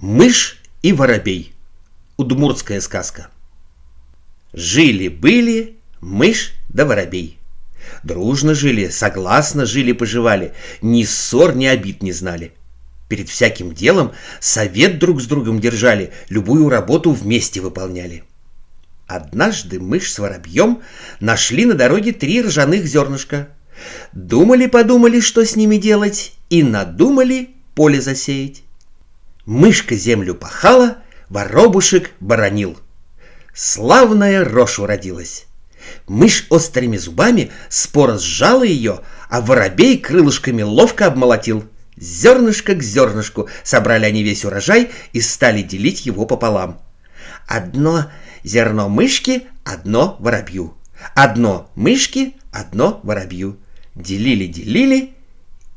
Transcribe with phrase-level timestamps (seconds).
[0.00, 1.52] Мышь и воробей.
[2.16, 3.28] Удмуртская сказка.
[4.54, 7.38] Жили-были мышь да воробей.
[8.02, 12.54] Дружно жили, согласно жили-поживали, ни ссор, ни обид не знали.
[13.10, 18.24] Перед всяким делом совет друг с другом держали, любую работу вместе выполняли.
[19.06, 20.80] Однажды мышь с воробьем
[21.20, 23.48] нашли на дороге три ржаных зернышка.
[24.14, 28.62] Думали-подумали, что с ними делать, и надумали поле засеять.
[29.50, 30.98] Мышка землю пахала,
[31.28, 32.78] воробушек боронил.
[33.52, 35.46] Славная рожь уродилась.
[36.06, 41.64] Мышь острыми зубами споро сжала ее, а воробей крылышками ловко обмолотил.
[41.96, 46.80] Зернышко к зернышку собрали они весь урожай и стали делить его пополам.
[47.48, 48.08] Одно
[48.44, 50.76] зерно мышки, одно воробью.
[51.16, 53.58] Одно мышки, одно воробью.
[53.96, 55.14] Делили-делили,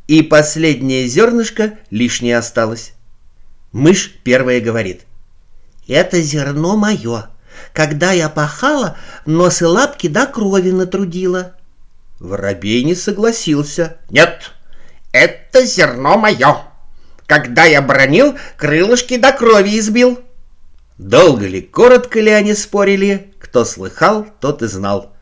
[0.08, 2.94] и последнее зернышко лишнее осталось.
[3.74, 5.02] Мышь первая говорит.
[5.88, 7.30] «Это зерно мое.
[7.74, 11.56] Когда я пахала, нос и лапки до крови натрудила».
[12.20, 13.98] Воробей не согласился.
[14.10, 14.52] «Нет,
[15.12, 16.64] это зерно мое.
[17.26, 20.22] Когда я бронил, крылышки до крови избил».
[21.00, 25.14] Долго ли, коротко ли они спорили, кто слыхал, тот и знал.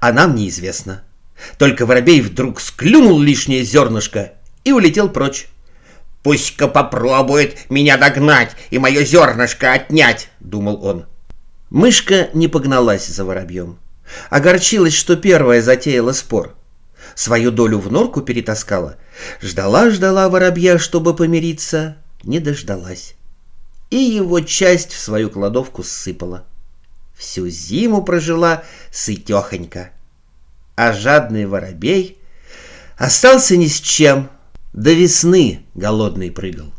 [0.00, 1.02] А нам неизвестно.
[1.58, 5.48] Только воробей вдруг склюнул лишнее зернышко и улетел прочь.
[6.24, 11.04] «Пусть-ка попробует меня догнать и мое зернышко отнять»,— думал он.
[11.68, 13.78] Мышка не погналась за воробьем.
[14.30, 16.56] Огорчилась, что первая затеяла спор.
[17.14, 18.96] Свою долю в норку перетаскала.
[19.42, 23.16] Ждала-ждала воробья, чтобы помириться, не дождалась.
[23.90, 26.46] И его часть в свою кладовку сыпала.
[27.14, 29.90] Всю зиму прожила сытехонько.
[30.74, 32.16] А жадный воробей
[32.96, 34.30] остался ни с чем—
[34.74, 36.74] до весны голодный прыгал.